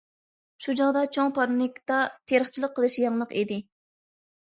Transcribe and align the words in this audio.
شۇ 0.65 0.73
چاغدا 0.79 1.03
چوڭ 1.17 1.29
پارنىكتا 1.37 2.01
تېرىقچىلىق 2.33 2.77
قىلىش 2.81 3.01
يېڭىلىق 3.07 3.41
ئىدى. 3.45 3.63